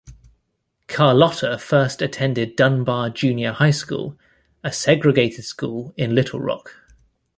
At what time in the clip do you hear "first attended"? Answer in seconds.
1.59-2.55